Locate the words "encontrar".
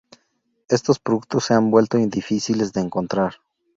2.81-3.33